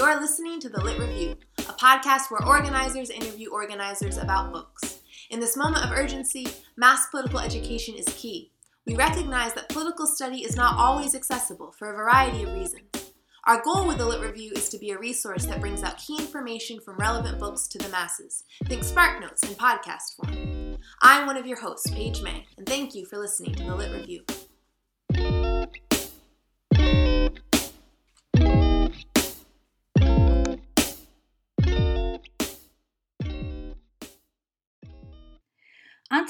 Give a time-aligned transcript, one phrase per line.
[0.00, 5.00] You're listening to The Lit Review, a podcast where organizers interview organizers about books.
[5.28, 8.50] In this moment of urgency, mass political education is key.
[8.86, 13.12] We recognize that political study is not always accessible for a variety of reasons.
[13.44, 16.16] Our goal with the Lit Review is to be a resource that brings out key
[16.18, 18.44] information from relevant books to the masses.
[18.64, 20.78] Think Spark Notes in podcast form.
[21.02, 23.92] I'm one of your hosts, Paige May, and thank you for listening to the Lit
[23.92, 24.24] Review.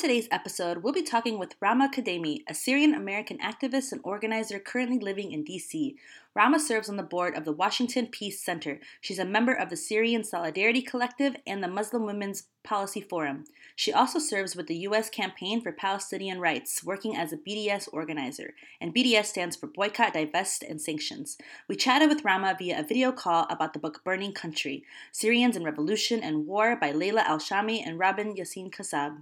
[0.01, 4.99] Today's episode, we'll be talking with Ramah Kudaimi, a Syrian American activist and organizer currently
[4.99, 5.95] living in DC.
[6.35, 8.81] Ramah serves on the board of the Washington Peace Center.
[9.03, 13.45] She's a member of the Syrian Solidarity Collective and the Muslim Women's Policy Forum.
[13.77, 15.11] She also serves with the U.S.
[15.11, 18.55] Campaign for Palestinian Rights, working as a BDS organizer.
[18.81, 21.37] And BDS stands for Boycott, Divest, and Sanctions.
[21.69, 24.83] We chatted with Ramah via a video call about the book Burning Country
[25.13, 29.19] Syrians in Revolution and War by Leila Al Shami and Robin Yassin Kassab.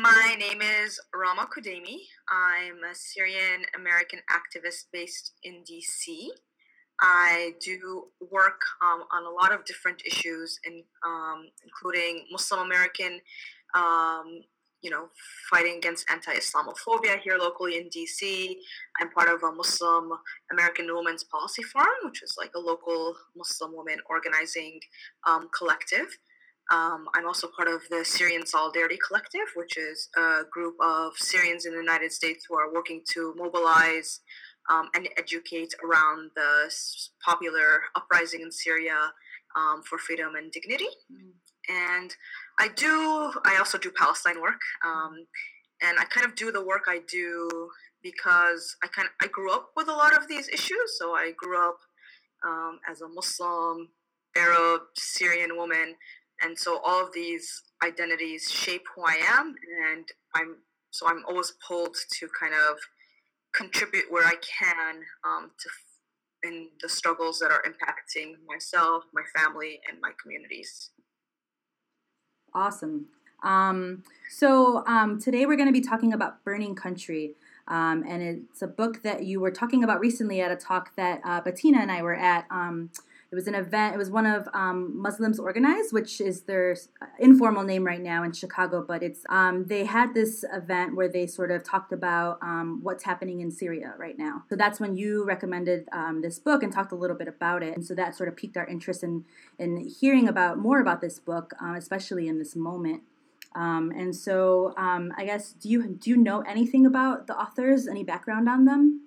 [0.00, 1.98] My name is Ramah Kudaimi.
[2.30, 6.28] I'm a Syrian American activist based in DC.
[7.02, 13.20] I do work um, on a lot of different issues, in, um, including Muslim American,
[13.74, 14.40] um,
[14.80, 15.10] you know,
[15.50, 18.56] fighting against anti-Islamophobia here locally in DC.
[19.02, 20.12] I'm part of a Muslim
[20.50, 24.80] American Women's Policy Forum, which is like a local Muslim women organizing
[25.28, 26.16] um, collective.
[26.70, 31.66] Um, I'm also part of the Syrian Solidarity Collective, which is a group of Syrians
[31.66, 34.20] in the United States who are working to mobilize
[34.70, 36.72] um, and educate around the
[37.24, 39.12] popular uprising in Syria
[39.56, 40.86] um, for freedom and dignity.
[41.12, 41.32] Mm.
[41.68, 42.14] And
[42.58, 44.60] I do, I also do Palestine work.
[44.84, 45.26] Um,
[45.82, 47.48] and I kind of do the work I do
[48.02, 50.98] because I kind of, I grew up with a lot of these issues.
[50.98, 51.78] So I grew up
[52.44, 53.88] um, as a Muslim,
[54.36, 55.96] Arab, Syrian woman
[56.42, 59.54] and so all of these identities shape who I am,
[59.86, 60.56] and I'm
[60.90, 62.78] so I'm always pulled to kind of
[63.54, 65.70] contribute where I can um, to
[66.42, 70.90] in the struggles that are impacting myself, my family, and my communities.
[72.54, 73.06] Awesome.
[73.42, 77.34] Um, so um, today we're going to be talking about Burning Country.
[77.68, 81.20] Um, and it's a book that you were talking about recently at a talk that
[81.24, 82.46] uh, Bettina and I were at.
[82.50, 82.90] Um,
[83.30, 83.94] it was an event.
[83.94, 86.76] It was one of um, Muslims Organized, which is their
[87.20, 88.84] informal name right now in Chicago.
[88.86, 93.04] But it's um, they had this event where they sort of talked about um, what's
[93.04, 94.42] happening in Syria right now.
[94.48, 97.72] So that's when you recommended um, this book and talked a little bit about it.
[97.74, 99.24] And so that sort of piqued our interest in
[99.60, 103.02] in hearing about more about this book, uh, especially in this moment.
[103.54, 107.86] Um, and so, um, I guess, do you do you know anything about the authors?
[107.86, 109.02] Any background on them?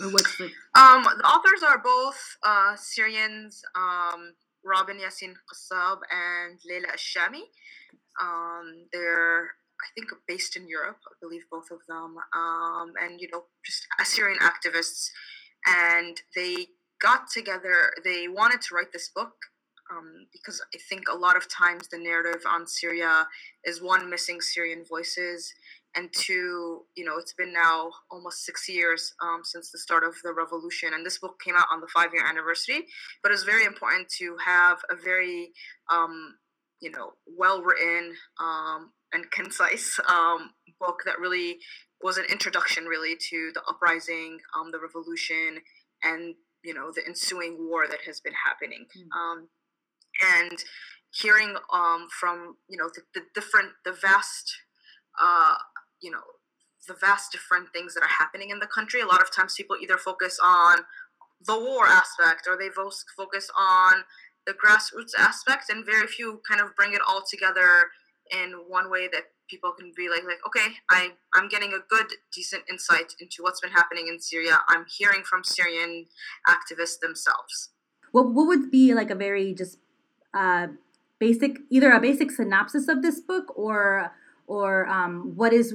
[0.00, 0.44] Or what's the
[0.74, 4.34] um, the authors are both uh, Syrians, um,
[4.64, 7.42] Robin Yassin Kassab and Leila Ashami.
[8.20, 13.28] Um, they're I think based in Europe, I believe both of them, um, and you
[13.32, 15.10] know just Syrian activists,
[15.66, 16.66] and they
[17.00, 17.92] got together.
[18.02, 19.34] They wanted to write this book
[19.90, 23.26] um, because I think a lot of times the narrative on Syria
[23.64, 25.52] is one missing Syrian voices,
[25.96, 30.14] and two, you know, it's been now almost six years um, since the start of
[30.24, 32.86] the revolution, and this book came out on the five-year anniversary.
[33.22, 35.52] But it's very important to have a very,
[35.90, 36.36] um,
[36.80, 40.50] you know, well-written um, and concise um,
[40.80, 41.58] book that really
[42.02, 45.60] was an introduction, really, to the uprising, um, the revolution,
[46.02, 46.34] and
[46.64, 48.86] you know, the ensuing war that has been happening.
[48.96, 49.46] Mm.
[50.40, 50.64] and
[51.12, 51.54] hearing
[52.18, 54.56] from you know the, the different, the vast
[55.20, 55.54] uh,
[56.04, 56.22] you know
[56.86, 59.00] the vast different things that are happening in the country.
[59.00, 60.80] A lot of times people either focus on
[61.44, 62.68] the war aspect or they
[63.16, 64.04] focus on
[64.46, 67.88] the grassroots aspect, and very few kind of bring it all together
[68.30, 72.06] in one way that people can be like, like okay, I I'm getting a good
[72.32, 74.60] decent insight into what's been happening in Syria.
[74.68, 76.06] I'm hearing from Syrian
[76.46, 77.70] activists themselves.
[78.12, 79.78] What what would be like a very just
[80.34, 80.68] uh,
[81.18, 84.12] basic either a basic synopsis of this book or
[84.46, 85.74] or um, what is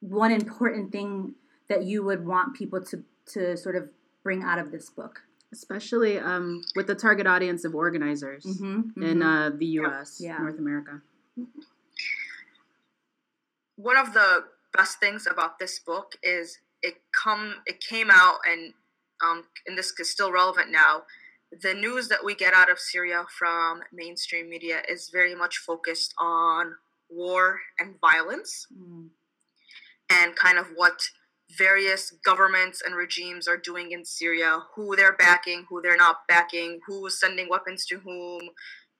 [0.00, 1.34] one important thing
[1.68, 3.88] that you would want people to to sort of
[4.22, 9.02] bring out of this book especially um, with the target audience of organizers mm-hmm, mm-hmm.
[9.02, 10.38] in uh, the us yeah.
[10.38, 11.00] north america
[13.76, 14.44] one of the
[14.76, 18.72] best things about this book is it come it came out and
[19.22, 21.02] um, and this is still relevant now
[21.62, 26.14] the news that we get out of syria from mainstream media is very much focused
[26.18, 26.74] on
[27.10, 29.08] war and violence mm.
[30.10, 31.08] And kind of what
[31.56, 36.80] various governments and regimes are doing in Syria, who they're backing, who they're not backing,
[36.86, 38.50] who's sending weapons to whom,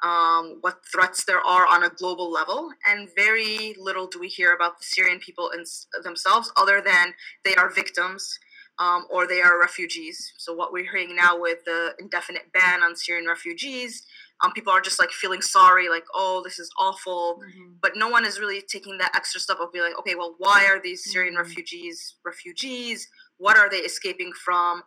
[0.02, 2.70] um, what threats there are on a global level.
[2.86, 5.64] And very little do we hear about the Syrian people in,
[6.02, 7.14] themselves, other than
[7.44, 8.38] they are victims.
[8.78, 10.32] Um, or they are refugees.
[10.38, 14.06] So what we're hearing now with the indefinite ban on Syrian refugees,
[14.42, 17.40] um, people are just like feeling sorry, like, oh, this is awful.
[17.42, 17.72] Mm-hmm.
[17.82, 20.66] But no one is really taking that extra step of being like, okay, well, why
[20.66, 21.42] are these Syrian mm-hmm.
[21.42, 23.08] refugees refugees?
[23.38, 24.82] What are they escaping from?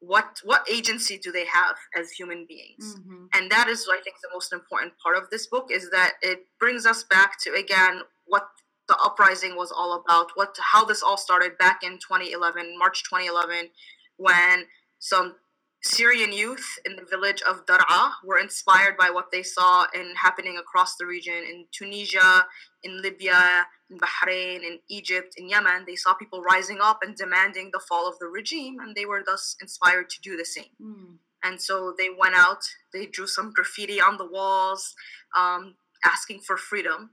[0.00, 2.96] What what agency do they have as human beings?
[2.96, 3.26] Mm-hmm.
[3.34, 6.46] And that is, I think, the most important part of this book is that it
[6.60, 8.48] brings us back to again what
[8.88, 13.70] the uprising was all about, what how this all started back in 2011, March 2011,
[14.16, 14.66] when
[14.98, 15.36] some
[15.80, 20.58] Syrian youth in the village of Dar'a were inspired by what they saw in happening
[20.58, 22.46] across the region in Tunisia,
[22.82, 25.84] in Libya, in Bahrain, in Egypt, in Yemen.
[25.86, 29.22] They saw people rising up and demanding the fall of the regime, and they were
[29.24, 30.74] thus inspired to do the same.
[30.82, 31.18] Mm.
[31.44, 34.96] And so they went out, they drew some graffiti on the walls,
[35.36, 37.10] um, asking for freedom.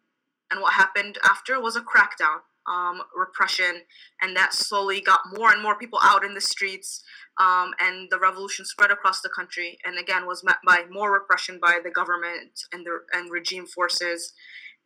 [0.49, 3.83] And what happened after was a crackdown um, repression,
[4.21, 7.03] and that slowly got more and more people out in the streets.
[7.37, 11.59] Um, and the revolution spread across the country, and again was met by more repression
[11.61, 14.33] by the government and the and regime forces,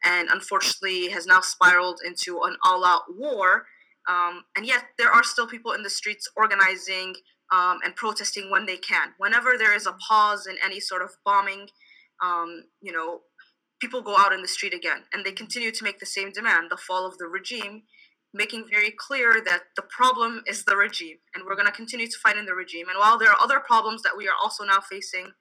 [0.04, 3.68] and unfortunately has now spiraled into an all-out war.
[4.08, 7.14] Um, and yet there are still people in the streets organizing
[7.52, 9.10] um, and protesting when they can.
[9.18, 11.68] Whenever there is a pause in any sort of bombing,
[12.24, 13.22] um, you know,
[13.80, 16.68] people go out in the street again and they continue to make the same demand
[16.70, 17.84] the fall of the regime
[18.34, 22.20] making very clear that the problem is the regime and we're going to continue to
[22.22, 24.80] fight in the regime and while there are other problems that we are also now
[24.80, 25.31] facing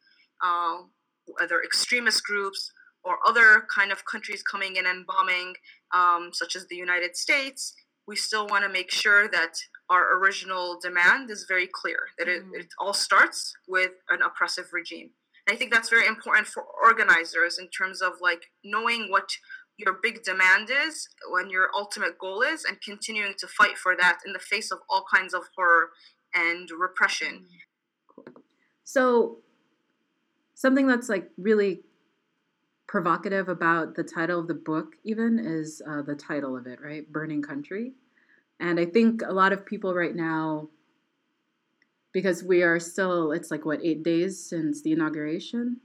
[0.43, 0.79] uh,
[1.27, 2.73] whether extremist groups
[3.05, 5.55] or other kind of countries coming in and bombing
[5.93, 7.75] um, such as the united states
[8.07, 9.55] we still want to make sure that
[9.91, 12.59] our original demand is very clear that it, mm.
[12.59, 15.11] it all starts with an oppressive regime
[15.49, 19.31] I think that's very important for organizers in terms of like knowing what
[19.79, 24.19] your big demand is, when your ultimate goal is, and continuing to fight for that
[24.27, 25.91] in the face of all kinds of horror
[26.35, 27.47] and repression.
[28.85, 29.39] So,
[30.55, 31.83] something that's like really
[32.89, 37.11] provocative about the title of the book, even, is uh, the title of it, right?
[37.11, 37.93] Burning Country.
[38.59, 40.69] And I think a lot of people right now
[42.19, 45.81] because we are still it's like what eight days since the inauguration?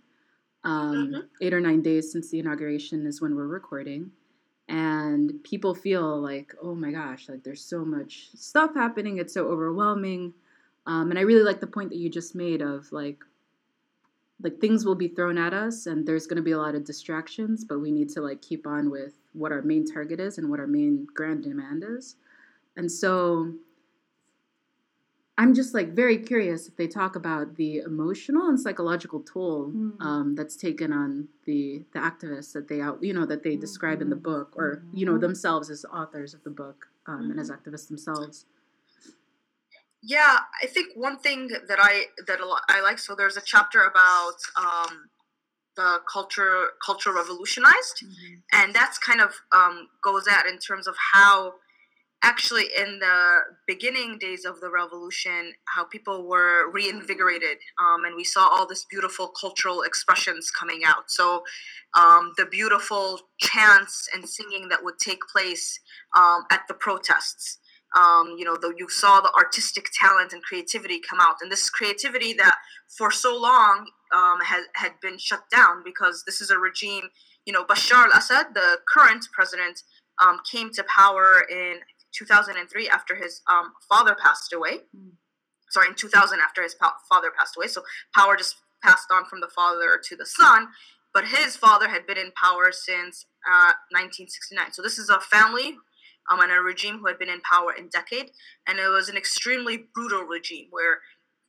[0.64, 1.20] Um, mm-hmm.
[1.42, 4.12] eight or nine days since the inauguration is when we're recording.
[4.68, 9.20] And people feel like oh my gosh like there's so much stuff happening.
[9.20, 10.34] It's so overwhelming.
[10.86, 13.20] Um, and i really like the point that you just made of like
[14.42, 16.84] like things will be thrown at us and there's going to be a lot of
[16.84, 20.50] distractions but we need to like keep on with what our main target is and
[20.50, 22.18] what our main grand demand is.
[22.76, 23.54] And so
[25.38, 30.02] I'm just like very curious if they talk about the emotional and psychological toll mm-hmm.
[30.02, 33.96] um, that's taken on the the activists that they out you know that they describe
[33.96, 34.04] mm-hmm.
[34.04, 34.24] in the mm-hmm.
[34.24, 35.22] book or you know mm-hmm.
[35.22, 37.70] themselves as authors of the book um, and as mm-hmm.
[37.70, 38.46] activists themselves.
[40.04, 42.40] Yeah, I think one thing that I that
[42.70, 45.10] I like so there's a chapter about um,
[45.76, 48.36] the culture culture revolutionized, mm-hmm.
[48.54, 51.54] and that's kind of um, goes at in terms of how
[52.24, 58.24] actually in the beginning days of the revolution how people were reinvigorated um, and we
[58.24, 61.12] saw all this beautiful cultural expressions coming out.
[61.12, 61.44] So
[61.96, 65.80] um, the beautiful chants and singing that would take place
[66.16, 67.60] um, at the protests.
[67.96, 71.36] Um, you know the, you saw the artistic talent and creativity come out.
[71.42, 72.56] And this creativity that
[72.98, 77.10] for so long um, had, had been shut down because this is a regime
[77.46, 79.84] you know bashar al-assad the current president
[80.24, 81.80] um, came to power in
[82.14, 84.82] 2003 after his um, father passed away.
[84.96, 85.12] Mm.
[85.70, 87.68] Sorry, in 2000 after his pa- father passed away.
[87.68, 87.82] So
[88.16, 90.68] power just passed on from the father to the son.
[91.14, 94.74] But his father had been in power since uh, 1969.
[94.74, 95.78] So this is a family
[96.32, 98.32] um, and a regime who had been in power in decade,
[98.68, 101.00] and it was an extremely brutal regime where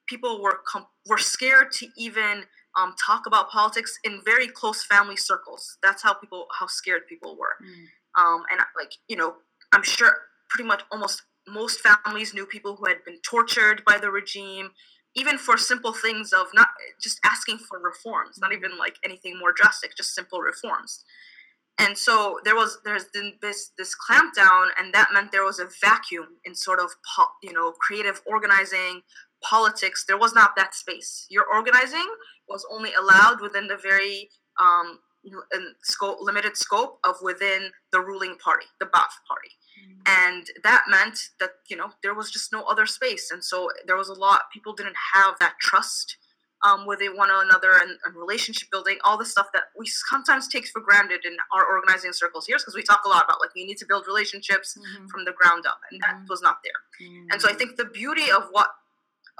[0.06, 2.44] people were com- were scared to even
[2.76, 5.78] um, talk about politics in very close family circles.
[5.82, 7.56] That's how people how scared people were.
[7.62, 8.22] Mm.
[8.22, 9.34] Um, and like you know,
[9.72, 10.14] I'm sure
[10.54, 14.70] pretty much almost most families knew people who had been tortured by the regime
[15.16, 16.68] even for simple things of not
[17.02, 21.04] just asking for reforms not even like anything more drastic just simple reforms.
[21.76, 25.68] And so there was there's been this this clampdown and that meant there was a
[25.82, 26.90] vacuum in sort of
[27.42, 29.02] you know creative organizing
[29.42, 30.04] politics.
[30.06, 31.26] There was not that space.
[31.30, 32.06] Your organizing
[32.48, 34.30] was only allowed within the very
[34.60, 35.00] um,
[35.82, 39.50] scope, limited scope of within the ruling party, the Ba'ath party.
[39.78, 40.30] Mm-hmm.
[40.30, 43.30] And that meant that, you know, there was just no other space.
[43.30, 46.16] And so there was a lot, people didn't have that trust
[46.64, 50.66] um, with one another and, and, relationship building, all the stuff that we sometimes take
[50.68, 53.66] for granted in our organizing circles here, because we talk a lot about like we
[53.66, 55.06] need to build relationships mm-hmm.
[55.08, 56.22] from the ground up, and mm-hmm.
[56.22, 57.06] that was not there.
[57.06, 57.26] Mm-hmm.
[57.32, 58.68] And so I think the beauty of what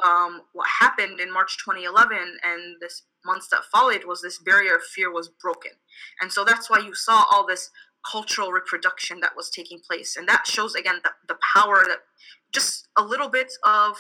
[0.04, 4.82] um, what happened in March 2011 and this months that followed was this barrier of
[4.82, 5.72] fear was broken,
[6.20, 7.70] and so that's why you saw all this
[8.10, 12.00] cultural reproduction that was taking place, and that shows again the, the power that
[12.52, 13.96] just a little bit of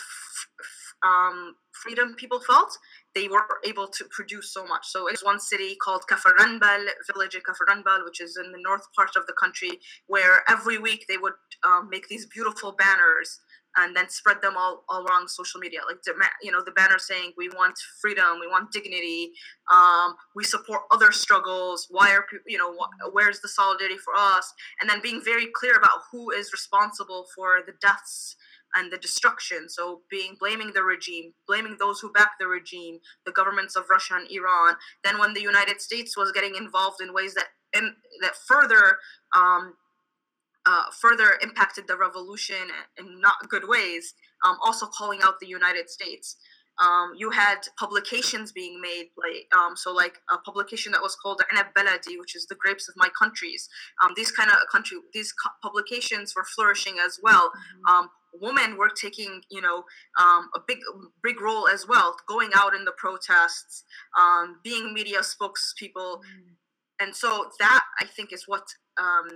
[1.04, 2.78] um, freedom people felt.
[3.14, 4.86] They were able to produce so much.
[4.86, 9.10] So there's one city called Kafranbel, village in Kafranbel, which is in the north part
[9.16, 11.34] of the country, where every week they would
[11.64, 13.40] um, make these beautiful banners
[13.76, 15.80] and then spread them all, all around social media.
[15.86, 15.98] Like,
[16.42, 19.32] you know, the banner saying, we want freedom, we want dignity,
[19.72, 21.86] um, we support other struggles.
[21.90, 22.74] Why are people, you know,
[23.12, 24.52] where's the solidarity for us?
[24.80, 28.36] And then being very clear about who is responsible for the deaths
[28.74, 29.68] and the destruction.
[29.68, 34.14] So being blaming the regime, blaming those who back the regime, the governments of Russia
[34.16, 34.74] and Iran.
[35.04, 38.98] Then when the United States was getting involved in ways that in, that further
[39.34, 39.74] um,
[40.66, 42.56] uh, further impacted the revolution
[42.98, 46.36] in not good ways, um, also calling out the United States.
[46.82, 51.40] Um, you had publications being made, like um, so, like a publication that was called
[51.52, 53.68] Enab Baladi, which is the grapes of my countries.
[54.02, 57.50] Um, these kind of country, these publications were flourishing as well.
[57.50, 57.94] Mm-hmm.
[57.94, 59.84] Um, women were taking you know
[60.20, 60.78] um, a big
[61.22, 63.84] big role as well going out in the protests
[64.18, 66.54] um, being media spokespeople mm.
[67.00, 68.64] and so that i think is what
[69.00, 69.28] um,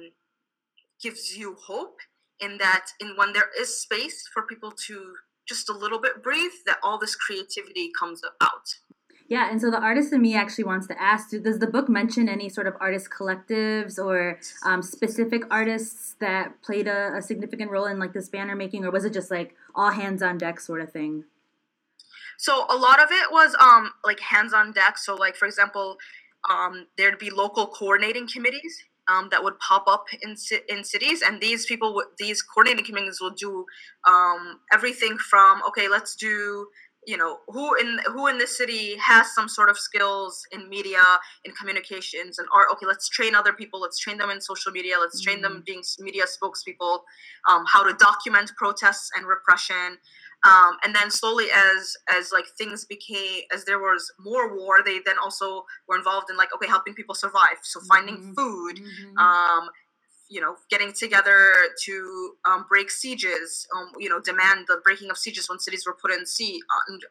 [1.03, 1.99] gives you hope
[2.41, 5.15] in that in when there is space for people to
[5.47, 8.77] just a little bit breathe that all this creativity comes out
[9.29, 12.31] yeah, and so the artist in me actually wants to ask: Does the book mention
[12.31, 17.85] any sort of artist collectives or um, specific artists that played a, a, significant role
[17.85, 20.81] in like this banner making, or was it just like all hands on deck sort
[20.81, 21.25] of thing?
[22.39, 24.97] So a lot of it was um, like hands on deck.
[24.97, 25.99] So like for example,
[26.49, 30.37] um, there'd be local coordinating committees um, that would pop up in
[30.69, 33.65] in cities, and these people, these coordinating committees, will do
[34.07, 36.69] um, everything from okay, let's do
[37.07, 41.03] you know who in who in the city has some sort of skills in media
[41.45, 44.97] in communications and art okay let's train other people let's train them in social media
[45.01, 45.33] let's mm-hmm.
[45.33, 45.63] train them mm-hmm.
[45.65, 47.01] being media spokespeople
[47.49, 49.97] um, how to document protests and repression
[50.45, 55.01] um, and then slowly as as like things became as there was more war they
[55.05, 58.35] then also were involved in like okay helping people survive so finding mm-hmm.
[58.35, 59.19] food mm-hmm.
[59.19, 59.71] Um,
[60.29, 61.49] you know, getting together
[61.85, 65.95] to um, break sieges, um, you know, demand the breaking of sieges when cities were
[65.95, 66.61] put in sea,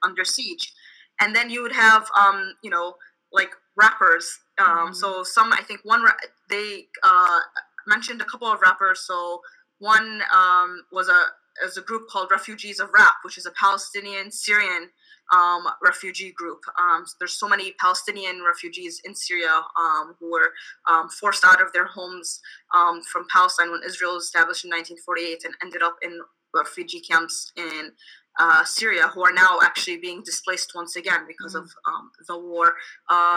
[0.04, 0.74] under siege.
[1.20, 2.96] And then you would have, um, you know,
[3.34, 4.40] like rappers.
[4.60, 4.94] Um, mm-hmm.
[4.94, 6.06] So some, I think one,
[6.50, 7.40] they uh,
[7.88, 9.00] mentioned a couple of rappers.
[9.00, 9.42] So
[9.80, 11.20] one um, was a,
[11.66, 14.90] was a group called Refugees of Rap, which is a Palestinian Syrian
[15.34, 16.60] um, refugee group.
[16.80, 20.52] Um, there's so many Palestinian refugees in Syria um, who were
[20.90, 22.40] um, forced out of their homes
[22.74, 26.20] um, from Palestine when Israel was established in 1948 and ended up in
[26.54, 27.92] refugee camps in
[28.40, 31.66] uh, Syria, who are now actually being displaced once again because mm-hmm.
[31.66, 32.76] of um, the war.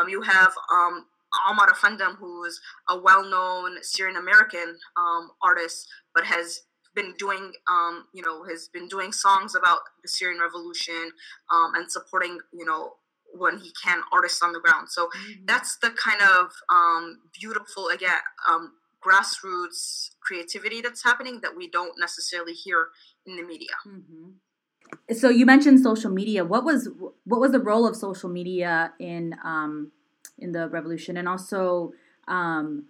[0.09, 0.53] you have
[1.49, 4.77] Omar Offendum, who's a well-known Syrian American
[5.43, 6.61] artist, but has
[6.95, 11.13] been doing, um, you know, has been doing songs about the Syrian revolution
[11.51, 12.95] um, and supporting, you know,
[13.33, 14.89] when he can artists on the ground.
[14.91, 15.45] So mm-hmm.
[15.47, 18.11] that's the kind of um, beautiful, again,
[18.49, 18.73] um,
[19.05, 22.89] grassroots creativity that's happening that we don't necessarily hear
[23.27, 23.71] in the media.
[23.87, 24.31] Mm-hmm.
[25.15, 26.45] So you mentioned social media.
[26.45, 26.89] What was
[27.25, 29.93] what was the role of social media in um,
[30.39, 31.93] in the revolution, and also
[32.27, 32.87] um,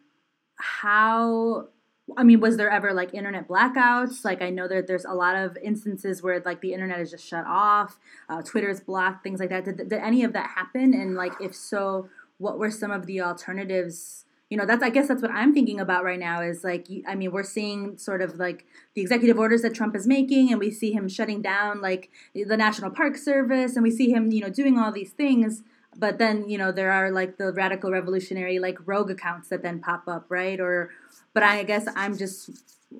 [0.57, 1.69] how
[2.17, 4.25] I mean, was there ever like internet blackouts?
[4.25, 7.27] Like, I know that there's a lot of instances where like the internet is just
[7.27, 7.99] shut off,
[8.29, 9.65] uh, Twitter's blocked, things like that.
[9.65, 10.95] Did, did any of that happen?
[10.95, 14.25] And like, if so, what were some of the alternatives?
[14.49, 16.43] You know, that's I guess that's what I'm thinking about right now.
[16.43, 20.07] Is like, I mean, we're seeing sort of like the executive orders that Trump is
[20.07, 24.11] making, and we see him shutting down like the National Park Service, and we see
[24.11, 25.63] him, you know, doing all these things
[25.97, 29.81] but then you know there are like the radical revolutionary like rogue accounts that then
[29.81, 30.91] pop up right or
[31.35, 32.51] but I guess I'm just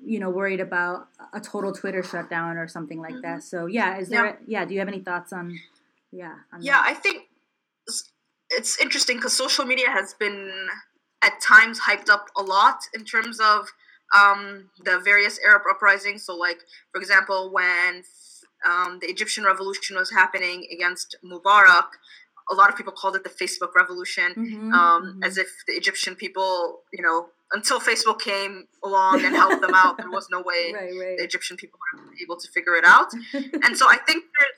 [0.05, 3.21] you know worried about a total Twitter shutdown or something like mm-hmm.
[3.21, 3.43] that.
[3.43, 4.25] So yeah, is there?
[4.25, 4.61] Yeah.
[4.61, 4.65] yeah.
[4.65, 5.59] do you have any thoughts on?
[6.11, 6.35] Yeah.
[6.53, 6.87] On yeah, that?
[6.87, 7.23] I think
[8.49, 10.51] it's interesting because social media has been
[11.21, 13.67] at times hyped up a lot in terms of
[14.17, 16.23] um, the various Arab uprisings.
[16.23, 16.59] So, like
[16.91, 18.03] for example, when
[18.65, 21.87] um, the Egyptian revolution was happening against Mubarak,
[22.51, 25.23] a lot of people called it the Facebook revolution, mm-hmm, um, mm-hmm.
[25.23, 29.97] as if the Egyptian people, you know, until Facebook came along and helped them out,
[29.97, 31.17] there was no way right, right.
[31.17, 33.07] the Egyptian people were able to figure it out.
[33.33, 34.55] and so I think there's,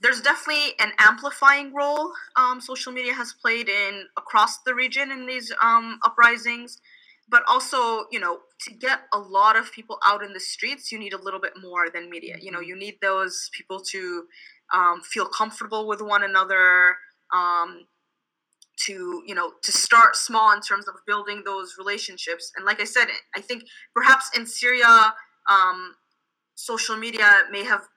[0.00, 5.26] there's definitely an amplifying role um, social media has played in across the region in
[5.26, 6.80] these um, uprisings.
[7.30, 10.98] But also, you know, to get a lot of people out in the streets, you
[10.98, 12.36] need a little bit more than media.
[12.40, 12.68] You know, mm-hmm.
[12.68, 14.24] you need those people to
[14.72, 16.96] um, feel comfortable with one another
[17.34, 17.86] um,
[18.86, 22.84] to you know to start small in terms of building those relationships and like i
[22.84, 25.14] said i think perhaps in syria
[25.50, 25.94] um,
[26.54, 27.88] social media may have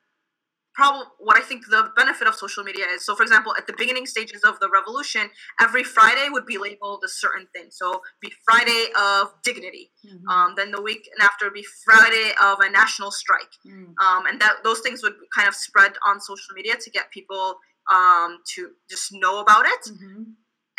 [0.73, 3.05] probably what I think the benefit of social media is.
[3.05, 7.03] So, for example, at the beginning stages of the revolution, every Friday would be labeled
[7.05, 7.67] a certain thing.
[7.69, 9.91] So, be Friday of dignity.
[10.05, 10.29] Mm-hmm.
[10.29, 13.51] Um, then the week and after be Friday of a national strike.
[13.67, 13.93] Mm.
[14.03, 17.57] Um, and that those things would kind of spread on social media to get people
[17.89, 19.89] um, to just know about it.
[19.89, 20.23] Mm-hmm.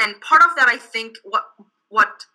[0.01, 1.45] And part of that, I think, what
[1.89, 2.27] what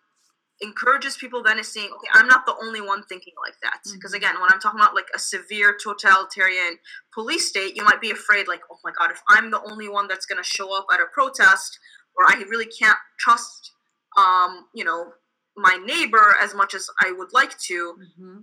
[0.60, 3.80] encourages people then is saying, okay, I'm not the only one thinking like that.
[3.92, 4.16] Because mm-hmm.
[4.16, 6.78] again, when I'm talking about like a severe totalitarian
[7.14, 10.08] police state, you might be afraid, like, oh my God, if I'm the only one
[10.08, 11.78] that's going to show up at a protest,
[12.16, 13.72] or I really can't trust,
[14.16, 15.12] um, you know,
[15.56, 17.94] my neighbor as much as I would like to.
[18.00, 18.38] Mm-hmm.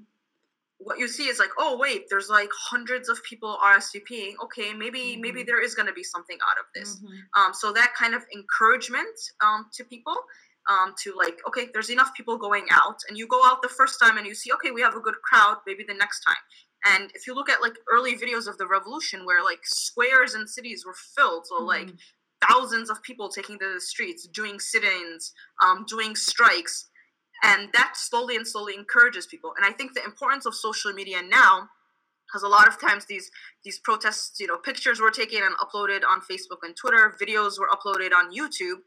[0.86, 4.34] What you see is like, oh wait, there's like hundreds of people RSVPing.
[4.44, 5.22] Okay, maybe mm-hmm.
[5.22, 6.98] maybe there is going to be something out of this.
[6.98, 7.42] Mm-hmm.
[7.42, 10.16] Um, so that kind of encouragement um, to people
[10.70, 14.00] um, to like, okay, there's enough people going out, and you go out the first
[14.00, 16.36] time and you see, okay, we have a good crowd, maybe the next time.
[16.86, 20.48] And if you look at like early videos of the revolution where like squares and
[20.48, 21.66] cities were filled, so mm-hmm.
[21.66, 21.90] like
[22.48, 26.90] thousands of people taking to the streets, doing sit-ins, um, doing strikes,
[27.44, 29.54] and that slowly and slowly encourages people.
[29.58, 31.70] And I think the importance of social media now
[32.28, 33.30] because a lot of times these
[33.64, 37.70] these protests you know pictures were taken and uploaded on facebook and twitter videos were
[37.70, 38.80] uploaded on youtube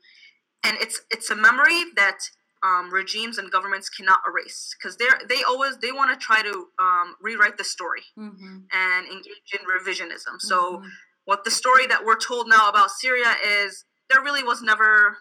[0.64, 2.18] and it's it's a memory that
[2.62, 6.66] um, regimes and governments cannot erase because they're they always they want to try to
[6.78, 8.58] um, rewrite the story mm-hmm.
[8.72, 10.26] and engage in revisionism.
[10.26, 10.48] Mm-hmm.
[10.48, 10.82] So
[11.24, 15.18] what the story that we're told now about Syria is there really was never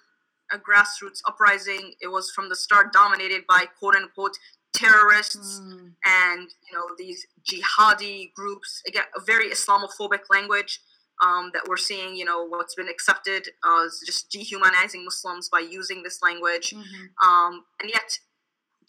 [0.51, 1.93] a grassroots uprising.
[2.01, 4.37] It was from the start dominated by quote unquote
[4.73, 5.93] terrorists mm.
[6.05, 10.81] and you know these jihadi groups again a very Islamophobic language
[11.21, 16.03] um, that we're seeing, you know, what's been accepted as just dehumanizing Muslims by using
[16.03, 16.71] this language.
[16.71, 17.27] Mm-hmm.
[17.27, 18.19] Um, and yet,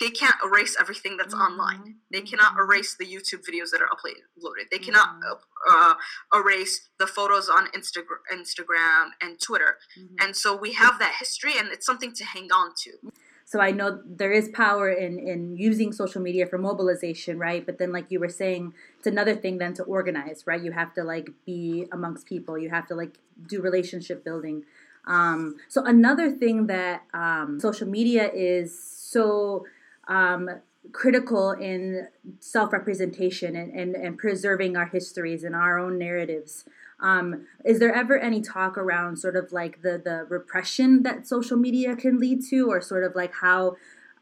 [0.01, 1.53] they can't erase everything that's mm-hmm.
[1.53, 1.97] online.
[2.11, 4.71] They cannot erase the YouTube videos that are uploaded.
[4.71, 5.71] They cannot mm-hmm.
[5.71, 5.95] uh,
[6.35, 9.79] uh, erase the photos on Instagram, Instagram and Twitter.
[9.99, 10.15] Mm-hmm.
[10.21, 13.13] And so we have that history, and it's something to hang on to.
[13.45, 17.65] So I know there is power in in using social media for mobilization, right?
[17.65, 20.63] But then, like you were saying, it's another thing then to organize, right?
[20.63, 22.59] You have to like be amongst people.
[22.59, 23.17] You have to like
[23.49, 24.65] do relationship building.
[25.07, 29.65] Um, so another thing that um, social media is so
[30.09, 30.49] um,
[30.93, 32.09] critical in
[32.41, 36.65] self-representation and, and, and preserving our histories and our own narratives.
[37.01, 41.57] Um, is there ever any talk around sort of like the the repression that social
[41.57, 43.77] media can lead to, or sort of like how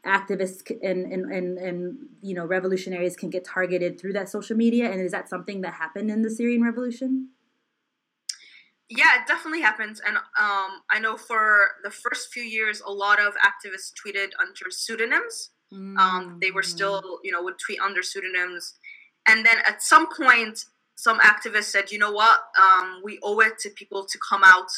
[0.05, 4.91] activists and, and, and, and you know revolutionaries can get targeted through that social media?
[4.91, 7.29] And is that something that happened in the syrian revolution?
[8.89, 9.99] Yeah it definitely happens.
[10.05, 14.69] And um, i know for the first few years a lot of activists tweeted under
[14.69, 15.97] pseudonyms mm-hmm.
[15.97, 18.75] um, they were still you know would tweet under pseudonyms.
[19.25, 23.59] And then at some point some activists said, you know what, um, we owe it
[23.59, 24.69] to people to come out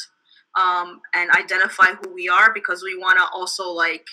[0.54, 4.04] um, and identify who we are because we want to also like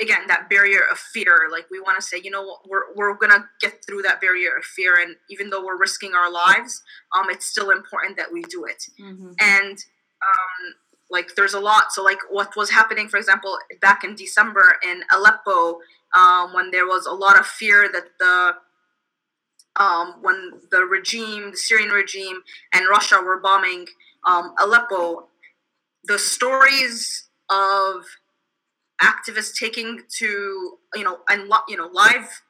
[0.00, 1.48] again that barrier of fear.
[1.50, 2.68] Like we want to say you know what?
[2.68, 6.30] We're, we're gonna get through that barrier of fear and even though we're risking our
[6.30, 6.82] lives
[7.16, 8.84] um, it's still important that we do it.
[9.00, 9.32] Mm-hmm.
[9.40, 9.78] and
[10.24, 10.74] um,
[11.10, 11.92] like there's a lot.
[11.92, 15.78] So like what was happening for example back in december in aleppo
[16.14, 18.54] um, when there was a lot of fear that the
[19.76, 23.86] um, when the regime, the Syrian regime, and Russia were bombing
[24.24, 25.28] um, Aleppo,
[26.04, 28.04] the stories of
[29.02, 32.42] activists taking to you know and you know live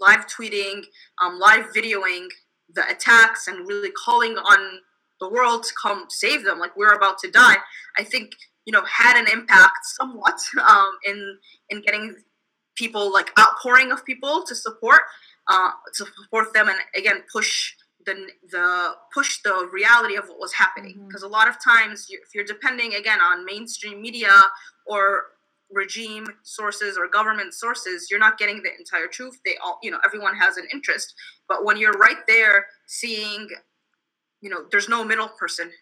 [0.00, 0.82] live tweeting,
[1.22, 2.26] um, live videoing
[2.74, 4.80] the attacks, and really calling on
[5.20, 7.56] the world to come save them, like we're about to die.
[7.98, 8.32] I think
[8.64, 11.38] you know had an impact somewhat um, in
[11.70, 12.16] in getting
[12.74, 15.02] people like outpouring of people to support
[15.48, 17.72] uh, to support them and again push
[18.06, 21.32] the the push the reality of what was happening because mm-hmm.
[21.32, 24.32] a lot of times you, if you're depending again on mainstream media
[24.86, 25.24] or
[25.70, 29.98] regime sources or government sources you're not getting the entire truth they all you know
[30.04, 31.14] everyone has an interest
[31.48, 33.48] but when you're right there seeing
[34.44, 35.72] you know there's no middle person.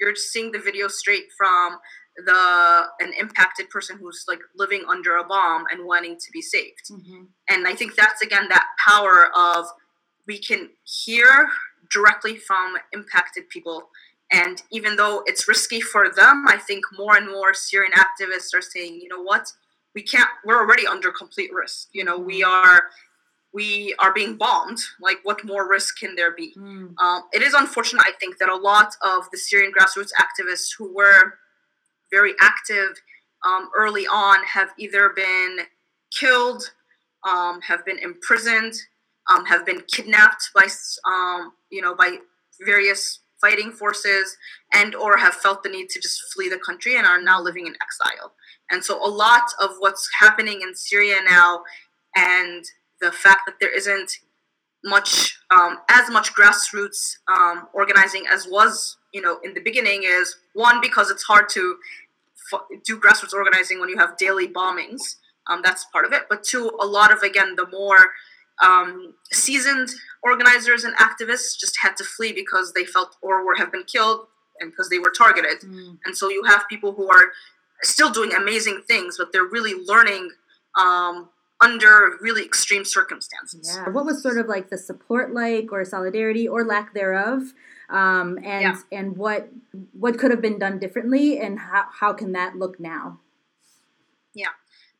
[0.00, 1.78] You're seeing the video straight from
[2.16, 6.90] the an impacted person who's like living under a bomb and wanting to be saved.
[6.90, 7.24] Mm-hmm.
[7.48, 9.66] and i think that's again that power of
[10.26, 11.48] we can hear
[11.90, 13.88] directly from impacted people.
[14.32, 18.62] And even though it's risky for them i think more and more syrian activists are
[18.62, 19.52] saying you know what?
[19.94, 21.88] We can't we're already under complete risk.
[21.92, 22.68] You know we mm-hmm.
[22.68, 22.84] are
[23.52, 26.92] we are being bombed like what more risk can there be mm.
[26.98, 30.94] um, it is unfortunate i think that a lot of the syrian grassroots activists who
[30.94, 31.34] were
[32.10, 33.00] very active
[33.46, 35.58] um, early on have either been
[36.12, 36.72] killed,
[37.28, 38.74] um, have been imprisoned,
[39.30, 40.66] um, have been kidnapped by
[41.06, 42.18] um, you know by
[42.64, 44.36] various fighting forces,
[44.72, 47.66] and or have felt the need to just flee the country and are now living
[47.66, 48.32] in exile.
[48.70, 51.62] And so a lot of what's happening in Syria now,
[52.14, 52.64] and
[53.00, 54.18] the fact that there isn't
[54.84, 60.36] much um, as much grassroots um, organizing as was you know in the beginning is
[60.54, 61.76] one because it's hard to
[62.52, 65.16] f- do grassroots organizing when you have daily bombings
[65.48, 68.12] um, that's part of it but two a lot of again the more
[68.62, 69.88] um, seasoned
[70.22, 74.26] organizers and activists just had to flee because they felt or were have been killed
[74.60, 75.98] and because they were targeted mm.
[76.04, 77.32] and so you have people who are
[77.82, 80.30] still doing amazing things but they're really learning
[80.78, 81.28] um,
[81.60, 83.76] under really extreme circumstances.
[83.76, 83.90] Yeah.
[83.90, 87.52] What was sort of like the support like or solidarity or lack thereof?
[87.90, 88.76] Um, and yeah.
[88.92, 89.50] and what
[89.92, 93.20] what could have been done differently and how, how can that look now?
[94.34, 94.54] Yeah.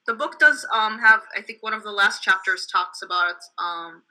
[0.07, 4.03] The book does um, have I think one of the last chapters talks about um,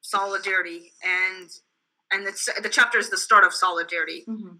[0.00, 1.48] solidarity and
[2.12, 4.24] and it's, the chapter is the start of solidarity.
[4.28, 4.56] Mm-hmm.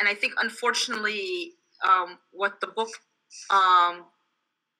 [0.00, 1.52] And I think unfortunately
[1.86, 2.88] um, what the book
[3.50, 4.06] um,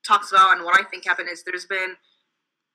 [0.06, 1.96] talks about and what I think happened is there's been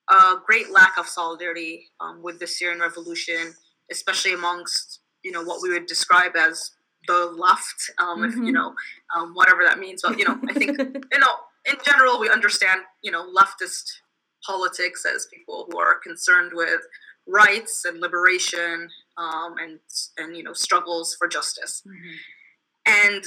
[0.09, 3.53] a great lack of solidarity um, with the Syrian revolution,
[3.91, 6.71] especially amongst you know what we would describe as
[7.07, 8.25] the left, um, mm-hmm.
[8.25, 8.73] if you know
[9.15, 10.01] um, whatever that means.
[10.01, 10.77] But you know, I think
[11.11, 11.33] you know
[11.65, 13.83] in general we understand you know leftist
[14.45, 16.81] politics as people who are concerned with
[17.27, 19.79] rights and liberation um, and
[20.17, 23.11] and you know struggles for justice mm-hmm.
[23.11, 23.23] and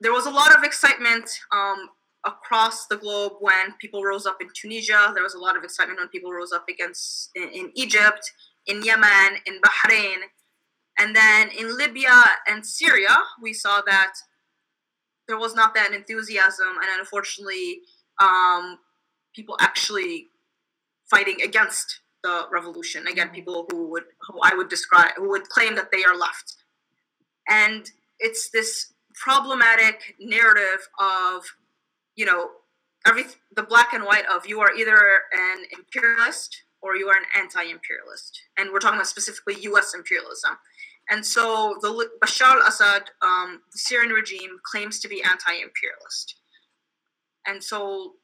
[0.00, 1.88] there was a lot of excitement um,
[2.24, 5.12] across the globe when people rose up in Tunisia.
[5.14, 8.32] There was a lot of excitement when people rose up against in, in Egypt,
[8.66, 10.16] in Yemen, in Bahrain.
[10.98, 14.14] And then in Libya and Syria, we saw that
[15.28, 17.80] there was not that enthusiasm, and unfortunately,
[18.20, 18.78] um,
[19.34, 20.26] people actually
[21.08, 23.06] fighting against the revolution.
[23.06, 26.56] Again, people who would, who I would describe, who would claim that they are left.
[27.48, 31.44] And it's this problematic narrative of
[32.18, 32.50] you know,
[33.06, 34.98] every the black and white of you are either
[35.32, 39.94] an imperialist or you are an anti-imperialist, and we're talking about specifically U.S.
[39.94, 40.58] imperialism.
[41.08, 46.34] And so the Bashar al-Assad, um, the Syrian regime, claims to be anti-imperialist,
[47.46, 48.14] and so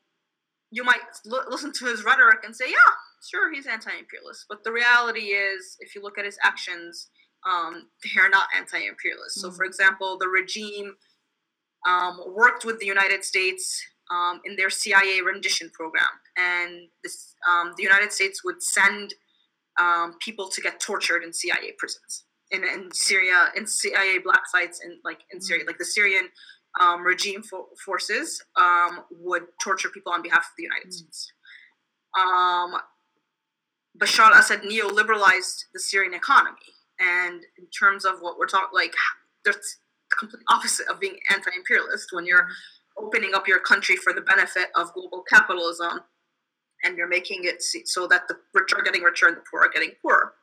[0.72, 2.94] you might l- listen to his rhetoric and say, yeah,
[3.30, 4.46] sure, he's anti-imperialist.
[4.48, 7.11] But the reality is, if you look at his actions,
[7.48, 9.38] um, they're not anti-imperialist.
[9.38, 9.52] Mm-hmm.
[9.52, 10.96] So, for example, the regime
[11.85, 16.05] um, worked with the United States um, in their CIA rendition program,
[16.37, 19.14] and this, um, the United States would send
[19.79, 24.81] um, people to get tortured in CIA prisons in, in Syria, in CIA black sites,
[24.85, 26.29] in like in Syria, like the Syrian
[26.81, 30.92] um, regime fo- forces um, would torture people on behalf of the United mm.
[30.92, 31.33] States.
[33.97, 38.94] Bashar al-Assad neoliberalized the Syrian economy, and in terms of what we're talking, like
[39.44, 39.79] there's
[40.18, 42.48] complete opposite of being anti-imperialist when you're
[42.96, 46.00] opening up your country for the benefit of global capitalism
[46.85, 49.70] and you're making it so that the rich are getting richer and the poor are
[49.70, 50.35] getting poorer.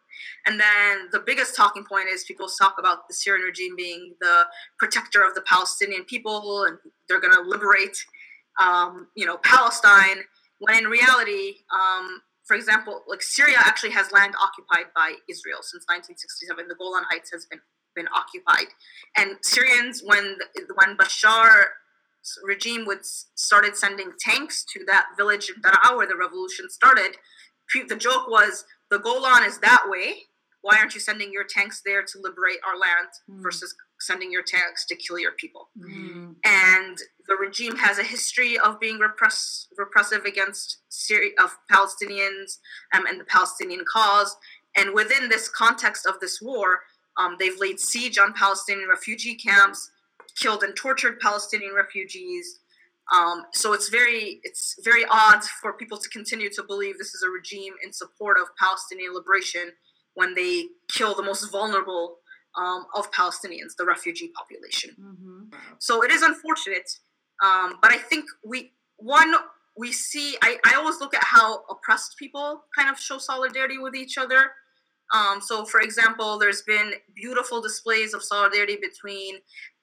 [0.46, 4.44] And then the biggest talking point is people talk about the Syrian regime being the
[4.78, 7.98] protector of the Palestinian people and they're going to liberate,
[8.60, 10.24] um, you know, Palestine.
[10.60, 15.86] When in reality, um, for example, like Syria actually has land occupied by Israel since
[15.88, 16.68] 1967.
[16.68, 17.62] The Golan Heights has been
[17.96, 18.68] been occupied.
[19.18, 20.38] And Syrians, when
[20.76, 21.50] when Bashar
[22.44, 27.16] regime would started sending tanks to that village in Daraa where the revolution started,
[27.88, 30.24] the joke was the Golan is that way.
[30.62, 33.42] Why aren't you sending your tanks there to liberate our land mm.
[33.42, 35.70] versus sending your tanks to kill your people?
[35.80, 36.36] Mm.
[36.46, 42.60] And the regime has a history of being repress, repressive against Syri- of Palestinians
[42.94, 44.38] um, and the Palestinian cause.
[44.76, 46.82] And within this context of this war,
[47.18, 49.92] um, they've laid siege on Palestinian refugee camps,
[50.38, 52.60] killed and tortured Palestinian refugees.
[53.12, 57.24] Um, so it's very it's very odd for people to continue to believe this is
[57.24, 59.72] a regime in support of Palestinian liberation
[60.14, 62.18] when they kill the most vulnerable
[62.58, 64.92] um, of Palestinians, the refugee population.
[65.00, 65.58] Mm-hmm.
[65.80, 66.90] So it is unfortunate,
[67.44, 69.34] um, but I think we one
[69.78, 70.38] we see.
[70.42, 74.52] I, I always look at how oppressed people kind of show solidarity with each other.
[75.14, 79.36] Um, so, for example, there's been beautiful displays of solidarity between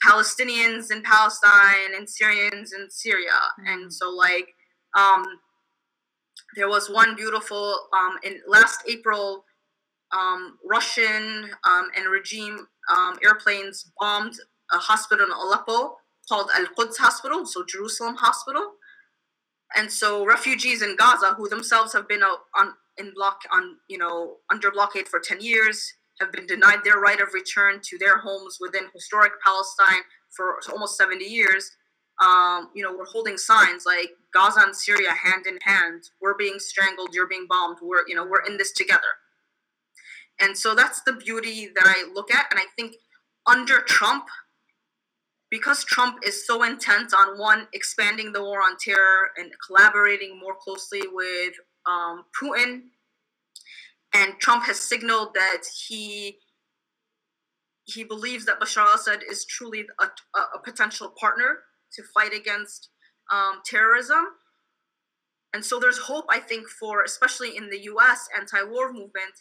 [0.04, 3.68] Palestinians in Palestine and Syrians in Syria, mm-hmm.
[3.68, 4.48] and so like
[4.96, 5.24] um,
[6.56, 9.44] there was one beautiful um, in last April
[10.12, 14.34] um, Russian um, and regime um, airplanes bombed
[14.72, 15.96] a hospital in Aleppo
[16.28, 18.72] called Al Quds Hospital, so Jerusalem Hospital.
[19.76, 24.37] And so refugees in Gaza, who themselves have been on in block on you know
[24.50, 28.58] under blockade for 10 years, have been denied their right of return to their homes
[28.61, 31.70] within historic Palestine for almost 70 years.
[32.20, 36.02] Um, you know, we're holding signs like Gaza and Syria hand in hand.
[36.20, 37.11] We're being strangled.
[37.14, 37.78] You're being bombed.
[37.80, 39.18] We're you know we're in this together.
[40.40, 42.46] And so that's the beauty that I look at.
[42.50, 42.94] And I think
[43.46, 44.26] under Trump,
[45.50, 50.54] because Trump is so intent on one, expanding the war on terror and collaborating more
[50.54, 51.54] closely with
[51.88, 52.83] um, Putin,
[54.14, 56.38] and Trump has signaled that he
[57.85, 61.61] he believes that Bashar al-Assad is truly a, a potential partner
[61.94, 62.90] to fight against
[63.33, 64.27] um, terrorism.
[65.55, 68.29] And so there's hope, I think, for especially in the U.S.
[68.38, 69.33] anti-war movement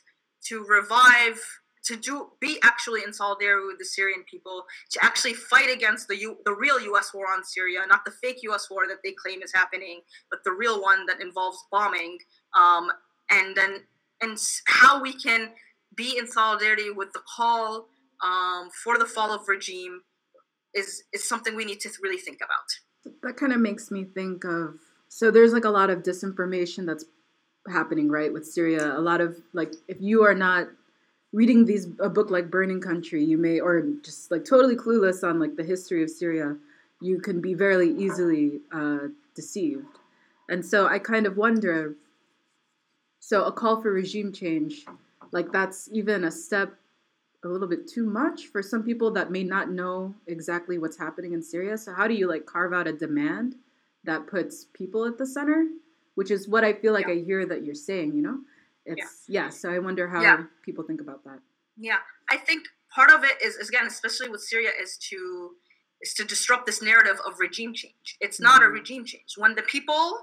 [0.45, 1.41] to revive
[1.87, 6.17] to do be actually in solidarity with the Syrian people to actually fight against the
[6.17, 7.13] U, the real U.S.
[7.13, 8.69] war on Syria, not the fake U.S.
[8.69, 12.17] war that they claim is happening, but the real one that involves bombing,
[12.55, 12.91] um,
[13.29, 13.83] and then
[14.21, 15.51] and how we can
[15.95, 17.87] be in solidarity with the call
[18.23, 20.01] um, for the fall of regime
[20.73, 23.15] is is something we need to really think about.
[23.23, 24.75] That kind of makes me think of
[25.09, 27.05] so there's like a lot of disinformation that's
[27.69, 28.97] happening right with Syria.
[28.97, 30.67] A lot of like if you are not
[31.33, 35.39] reading these a book like Burning Country, you may or just like totally clueless on
[35.39, 36.55] like the history of Syria,
[37.01, 39.85] you can be very easily uh, deceived.
[40.49, 41.95] And so I kind of wonder.
[43.19, 44.85] So a call for regime change,
[45.31, 46.73] like that's even a step
[47.43, 51.33] a little bit too much for some people that may not know exactly what's happening
[51.33, 51.77] in Syria.
[51.77, 53.55] So how do you like carve out a demand
[54.05, 55.67] that puts people at the center?
[56.17, 57.13] which is what I feel like yeah.
[57.13, 58.39] I hear that you're saying, you know?
[58.87, 60.43] It's yeah, yeah so I wonder how yeah.
[60.63, 61.39] people think about that.
[61.77, 61.97] Yeah.
[62.29, 65.51] I think part of it is, again, especially with Syria, is to
[66.01, 68.17] is to disrupt this narrative of regime change.
[68.19, 68.69] It's not mm-hmm.
[68.69, 69.33] a regime change.
[69.35, 70.17] When the people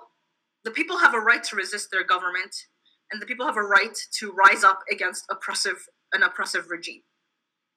[0.65, 2.55] the people have a right to resist their government
[3.13, 7.03] and the people have a right to rise up against oppressive an oppressive regime.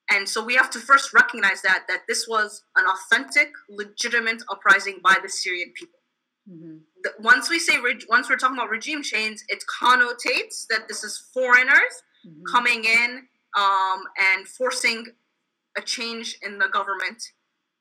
[0.10, 5.00] And so we have to first recognize that that this was an authentic, legitimate uprising
[5.04, 5.97] by the Syrian people.
[6.50, 6.78] Mm-hmm.
[7.04, 7.74] The, once we say
[8.10, 12.44] once we're talking about regime change, it connotates that this is foreigners mm-hmm.
[12.50, 15.08] coming in um, and forcing
[15.78, 17.32] a change in the government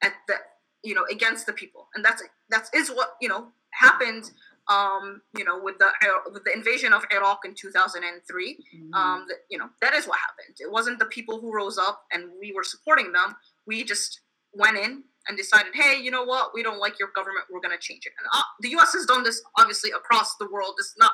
[0.02, 0.34] at the
[0.82, 4.30] you know against the people, and that's that's what you know happened.
[4.68, 5.90] Um, you know, with the
[6.32, 8.94] with the invasion of Iraq in 2003, mm-hmm.
[8.94, 10.56] um, that, you know that is what happened.
[10.58, 13.36] It wasn't the people who rose up and we were supporting them.
[13.64, 17.46] We just went in and decided, hey, you know what, we don't like your government,
[17.50, 18.12] we're going to change it.
[18.18, 18.92] And uh, the U.S.
[18.94, 20.74] has done this obviously across the world.
[20.78, 21.12] It's not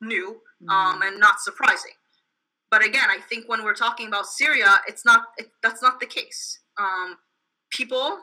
[0.00, 0.68] new mm-hmm.
[0.68, 1.92] um, and not surprising.
[2.70, 6.06] But again, I think when we're talking about Syria, it's not it, that's not the
[6.06, 6.58] case.
[6.78, 7.16] Um,
[7.70, 8.18] people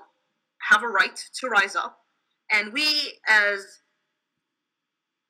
[0.69, 1.99] have a right to rise up,
[2.51, 2.85] and we
[3.29, 3.65] as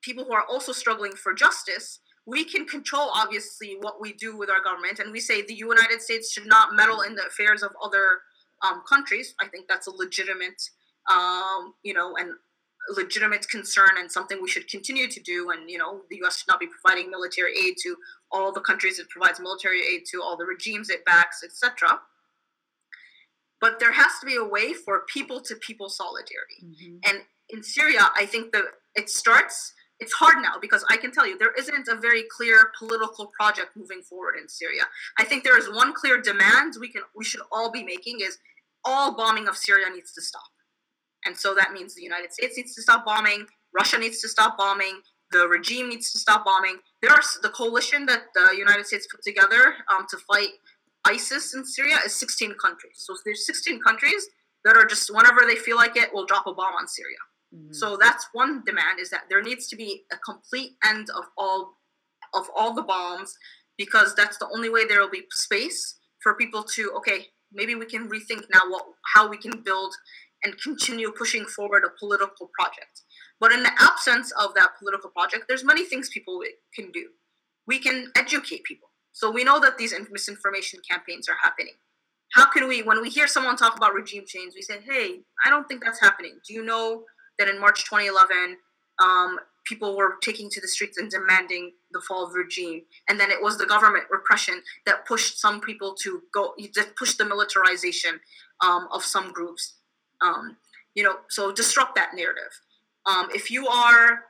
[0.02, 4.48] people who are also struggling for justice we can control obviously what we do with
[4.48, 7.70] our government and we say the united states should not meddle in the affairs of
[7.82, 8.20] other
[8.62, 9.34] um, countries.
[9.40, 10.62] I think that's a legitimate,
[11.10, 12.32] um, you know, and
[12.90, 15.50] legitimate concern and something we should continue to do.
[15.50, 16.38] And you know, the U.S.
[16.38, 17.96] should not be providing military aid to
[18.30, 22.00] all the countries it provides military aid to, all the regimes it backs, etc.
[23.60, 26.64] But there has to be a way for people-to-people solidarity.
[26.64, 26.96] Mm-hmm.
[27.04, 28.64] And in Syria, I think that
[28.96, 32.72] it starts it's hard now because I can tell you there isn't a very clear
[32.76, 34.82] political project moving forward in Syria.
[35.16, 38.36] I think there is one clear demand we can we should all be making is
[38.84, 40.42] all bombing of Syria needs to stop.
[41.24, 44.58] And so that means the United States needs to stop bombing, Russia needs to stop
[44.58, 46.78] bombing, the regime needs to stop bombing.
[47.00, 50.50] There are the coalition that the United States put together um, to fight
[51.04, 52.96] ISIS in Syria is 16 countries.
[52.96, 54.28] So there's 16 countries
[54.64, 57.16] that are just whenever they feel like it will drop a bomb on Syria.
[57.54, 57.72] Mm-hmm.
[57.72, 61.74] So that's one demand is that there needs to be a complete end of all
[62.34, 63.36] of all the bombs
[63.76, 67.86] because that's the only way there will be space for people to okay maybe we
[67.86, 68.84] can rethink now what
[69.14, 69.94] how we can build
[70.44, 73.02] and continue pushing forward a political project.
[73.40, 76.42] But in the absence of that political project, there's many things people
[76.74, 77.08] can do.
[77.66, 78.88] We can educate people.
[79.12, 81.74] So we know that these misinformation campaigns are happening.
[82.32, 85.50] how can we when we hear someone talk about regime change we say hey i
[85.50, 87.04] don't think that's happening do you know
[87.38, 88.56] that in march 2011
[89.02, 92.82] um, people were taking to the streets and demanding the fall of the regime.
[93.08, 97.18] And then it was the government repression that pushed some people to go that pushed
[97.18, 98.20] the militarization
[98.60, 99.74] um, of some groups.
[100.20, 100.56] Um,
[100.94, 102.60] you know so disrupt that narrative.
[103.06, 104.24] Um, if you are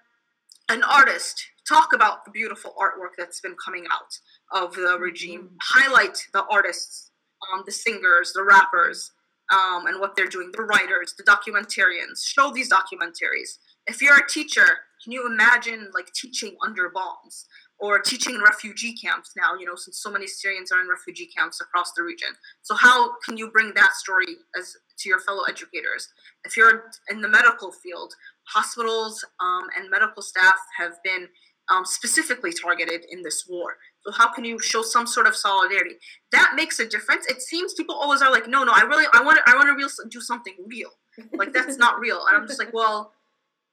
[0.69, 4.19] an artist talk about the beautiful artwork that's been coming out
[4.53, 5.43] of the regime.
[5.43, 5.57] Mm-hmm.
[5.61, 7.11] highlight the artists
[7.53, 9.13] um, the singers the rappers
[9.53, 12.27] um, and what they're doing the writers the documentarians.
[12.27, 13.59] Show these documentaries.
[13.87, 14.67] If you're a teacher
[15.03, 17.47] can you imagine like teaching under bombs
[17.79, 21.29] or teaching in refugee camps now, you know, since so many Syrians are in refugee
[21.37, 22.29] camps across the region.
[22.63, 26.09] So how can you bring that story as to your fellow educators?
[26.45, 31.29] If you're in the medical field, hospitals um, and medical staff have been
[31.71, 33.77] um, specifically targeted in this war.
[34.05, 35.97] So how can you show some sort of solidarity?
[36.31, 37.27] That makes a difference.
[37.27, 39.69] It seems people always are like, no, no, I really, I want to, I want
[39.69, 40.91] to real do something real.
[41.35, 42.27] Like that's not real.
[42.27, 43.13] And I'm just like, well,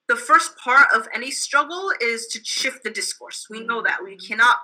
[0.09, 3.45] the first part of any struggle is to shift the discourse.
[3.49, 4.57] We know that we cannot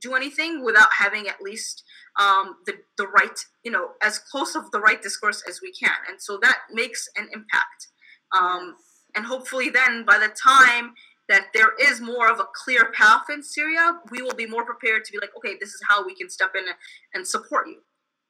[0.00, 1.84] do anything without having at least
[2.18, 5.94] um, the the right, you know, as close of the right discourse as we can,
[6.08, 7.88] and so that makes an impact.
[8.36, 8.76] Um,
[9.14, 10.94] and hopefully, then by the time
[11.28, 15.04] that there is more of a clear path in Syria, we will be more prepared
[15.04, 16.64] to be like, okay, this is how we can step in
[17.14, 17.80] and support you.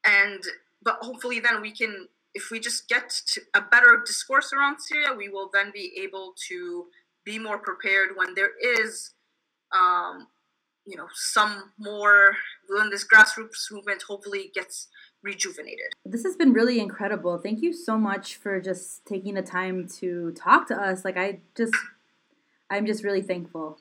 [0.04, 0.42] And
[0.82, 3.12] but hopefully, then we can if we just get
[3.54, 6.86] a better discourse around Syria, we will then be able to
[7.24, 9.12] be more prepared when there is,
[9.72, 10.26] um,
[10.84, 12.36] you know, some more
[12.68, 14.88] when this grassroots movement hopefully gets
[15.22, 15.92] rejuvenated.
[16.04, 17.38] This has been really incredible.
[17.38, 21.04] Thank you so much for just taking the time to talk to us.
[21.04, 21.74] Like I just,
[22.68, 23.78] I'm just really thankful.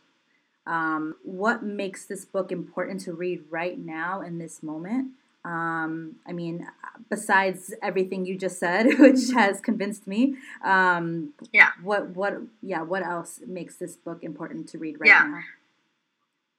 [0.66, 5.12] Um, what makes this book important to read right now in this moment?
[5.46, 6.68] Um, I mean,
[7.10, 10.36] besides everything you just said, which has convinced me.
[10.64, 11.70] Um, yeah.
[11.82, 12.82] What what yeah?
[12.82, 15.24] What else makes this book important to read right yeah.
[15.28, 15.40] now?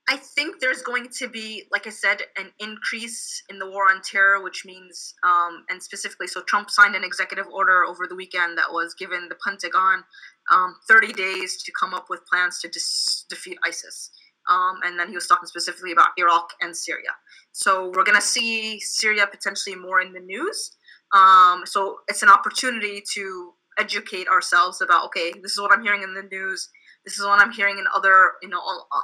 [0.07, 4.03] I think there's going to be, like I said, an increase in the war on
[4.03, 8.59] terror, which means, um, and specifically, so Trump signed an executive order over the weekend
[8.59, 10.05] that was given the Pentagon
[10.53, 14.11] um, 30 days to come up with plans to dis- defeat ISIS.
[14.49, 17.11] Um, and then he was talking specifically about Iraq and Syria.
[17.53, 20.77] So we're going to see Syria potentially more in the news.
[21.13, 26.03] Um, so it's an opportunity to educate ourselves about okay, this is what I'm hearing
[26.03, 26.69] in the news.
[27.05, 28.61] This is what I'm hearing in other you know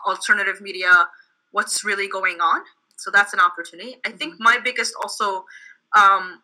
[0.07, 1.09] alternative media.
[1.53, 2.63] What's really going on?
[2.97, 3.97] So that's an opportunity.
[4.05, 4.45] I think mm-hmm.
[4.45, 5.45] my biggest also
[5.97, 6.43] um,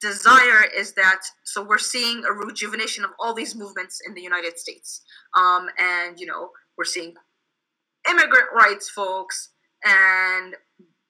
[0.00, 4.58] desire is that so we're seeing a rejuvenation of all these movements in the United
[4.58, 5.02] States,
[5.34, 7.14] um, and you know we're seeing
[8.08, 9.50] immigrant rights folks
[9.84, 10.54] and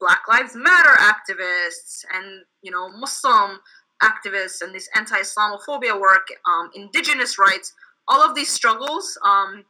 [0.01, 3.61] Black Lives Matter activists and you know Muslim
[4.03, 7.73] activists and this anti-Islamophobia work, um, indigenous rights,
[8.09, 9.65] all of these struggles um,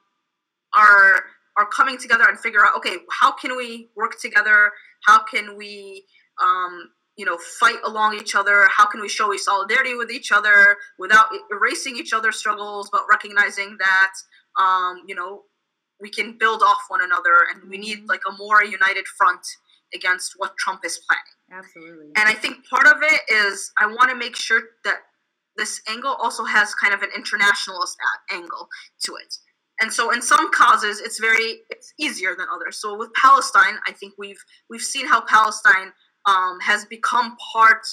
[0.76, 1.24] are
[1.56, 4.72] are coming together and figure out okay how can we work together?
[5.06, 6.04] How can we
[6.42, 8.66] um, you know fight along each other?
[8.68, 13.76] How can we show solidarity with each other without erasing each other's struggles but recognizing
[13.78, 14.12] that
[14.60, 15.42] um, you know
[16.00, 18.06] we can build off one another and we need mm-hmm.
[18.08, 19.40] like a more united front
[19.94, 21.64] against what Trump is planning.
[21.64, 22.06] Absolutely.
[22.16, 24.98] And I think part of it is I want to make sure that
[25.56, 27.96] this angle also has kind of an internationalist
[28.30, 28.68] angle
[29.04, 29.34] to it.
[29.80, 32.78] And so in some causes it's very it's easier than others.
[32.78, 35.92] So with Palestine, I think we've we've seen how Palestine
[36.26, 37.86] um, has become part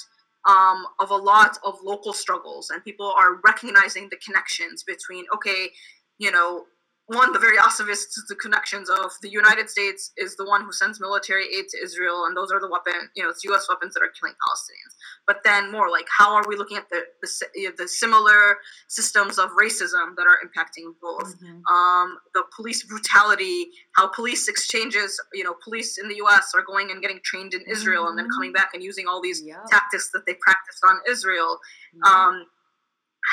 [0.46, 5.70] um, of a lot of local struggles, and people are recognizing the connections between okay,
[6.18, 6.64] you know,
[7.06, 11.00] one, the very obvious the connections of the United States is the one who sends
[11.00, 13.66] military aid to Israel, and those are the weapon, you know, it's U.S.
[13.68, 14.94] weapons that are killing Palestinians.
[15.26, 18.56] But then more like, how are we looking at the the, the similar
[18.88, 21.36] systems of racism that are impacting both?
[21.42, 21.74] Mm-hmm.
[21.74, 26.52] Um, the police brutality, how police exchanges, you know, police in the U.S.
[26.54, 28.10] are going and getting trained in Israel, mm-hmm.
[28.10, 28.54] and then coming mm-hmm.
[28.54, 29.58] back and using all these yep.
[29.70, 31.58] tactics that they practiced on Israel.
[31.94, 32.14] Yep.
[32.14, 32.46] Um,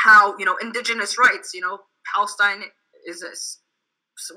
[0.03, 1.79] how you know indigenous rights, you know,
[2.13, 2.63] Palestine
[3.07, 3.60] is this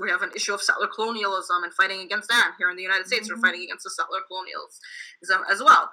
[0.00, 3.06] we have an issue of settler colonialism and fighting against that here in the United
[3.06, 3.28] States.
[3.28, 3.40] Mm-hmm.
[3.40, 5.90] We're fighting against the settler colonialism as well.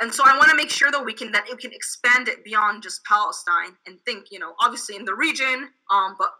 [0.00, 2.44] And so I want to make sure that we can that we can expand it
[2.44, 6.30] beyond just Palestine and think, you know, obviously in the region, um, but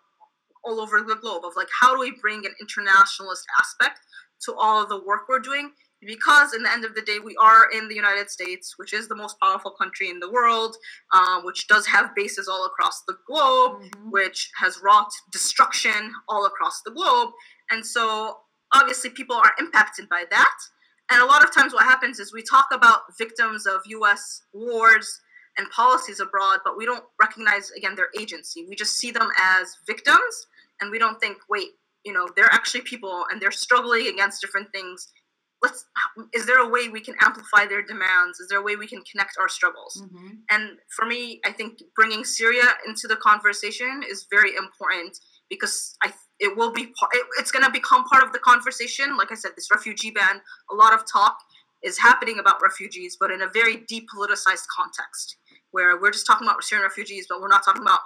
[0.64, 4.00] all over the globe of like how do we bring an internationalist aspect
[4.44, 5.72] to all of the work we're doing
[6.06, 9.08] because in the end of the day we are in the united states which is
[9.08, 10.76] the most powerful country in the world
[11.12, 14.10] uh, which does have bases all across the globe mm-hmm.
[14.10, 17.30] which has wrought destruction all across the globe
[17.70, 18.38] and so
[18.72, 20.56] obviously people are impacted by that
[21.10, 25.20] and a lot of times what happens is we talk about victims of US wars
[25.58, 28.64] and policies abroad, but we don't recognize again their agency.
[28.68, 30.46] We just see them as victims
[30.80, 31.70] and we don't think, wait,
[32.04, 35.12] you know, they're actually people and they're struggling against different things.
[35.62, 35.84] Let's
[36.32, 38.38] is there a way we can amplify their demands?
[38.38, 40.02] Is there a way we can connect our struggles?
[40.04, 40.28] Mm-hmm.
[40.50, 45.18] And for me, I think bringing Syria into the conversation is very important
[45.50, 49.16] because I it will be it, it's going to become part of the conversation.
[49.16, 50.40] Like I said, this refugee ban,
[50.70, 51.38] a lot of talk
[51.82, 55.36] is happening about refugees, but in a very depoliticized context
[55.70, 58.00] where we're just talking about Syrian refugees, but we're not talking about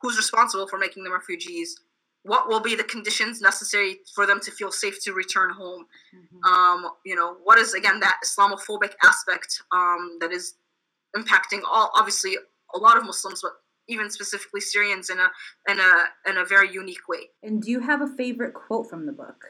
[0.00, 1.76] who's responsible for making them refugees,
[2.28, 5.86] what will be the conditions necessary for them to feel safe to return home.
[6.14, 6.52] Mm-hmm.
[6.52, 10.54] Um, you know, what is again that Islamophobic aspect um, that is
[11.16, 12.36] impacting all obviously
[12.74, 13.52] a lot of Muslims, but
[13.88, 15.30] even specifically Syrians in a
[15.70, 17.30] in a in a very unique way.
[17.42, 19.44] And do you have a favorite quote from the book?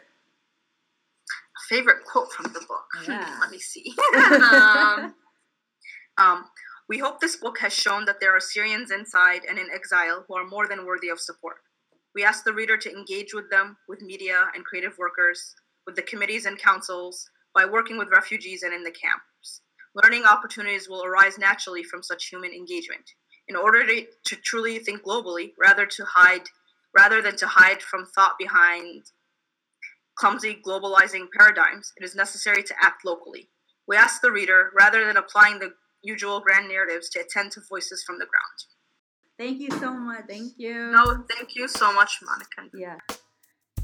[1.26, 2.86] A favorite quote from the book.
[3.08, 3.38] Yeah.
[3.40, 3.94] Let me see.
[4.16, 5.14] um,
[6.16, 6.44] um,
[6.88, 10.34] we hope this book has shown that there are Syrians inside and in exile who
[10.36, 11.58] are more than worthy of support.
[12.18, 15.54] We ask the reader to engage with them, with media and creative workers,
[15.86, 19.60] with the committees and councils, by working with refugees and in the camps.
[19.94, 23.08] Learning opportunities will arise naturally from such human engagement.
[23.46, 26.42] In order to, to truly think globally rather to hide
[26.92, 29.04] rather than to hide from thought behind
[30.16, 33.48] clumsy globalizing paradigms it is necessary to act locally.
[33.86, 38.02] We ask the reader rather than applying the usual grand narratives to attend to voices
[38.04, 38.77] from the ground
[39.38, 42.96] thank you so much thank you no thank you so much monica yeah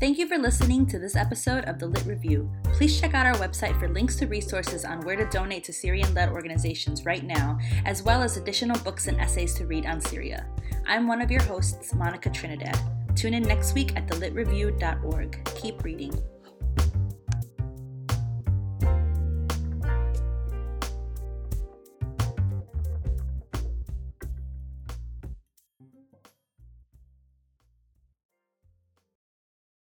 [0.01, 2.51] Thank you for listening to this episode of The Lit Review.
[2.73, 6.13] Please check out our website for links to resources on where to donate to Syrian
[6.15, 10.47] led organizations right now, as well as additional books and essays to read on Syria.
[10.87, 12.77] I'm one of your hosts, Monica Trinidad.
[13.15, 15.45] Tune in next week at thelitreview.org.
[15.63, 16.21] Keep reading.